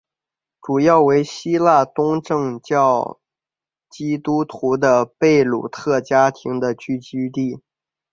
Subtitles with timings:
[0.63, 3.19] 主要为希腊东正教
[3.87, 7.61] 基督徒的贝鲁特家庭的聚居地。